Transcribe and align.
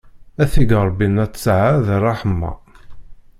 Ad 0.41 0.49
t-ig 0.53 0.71
Ṛebbi 0.87 1.07
n 1.07 1.21
at 1.25 1.31
ṭṭaɛa 1.33 1.71
d 1.85 1.87
ṛṛeḥma! 1.99 2.51